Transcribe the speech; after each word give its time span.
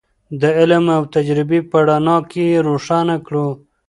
د 0.41 0.43
علم 0.57 0.85
او 0.97 1.03
تجربې 1.15 1.59
په 1.71 1.77
رڼا 1.87 2.17
کې 2.31 2.43
یې 2.51 2.59
روښانه 2.67 3.15
کړو. 3.25 3.47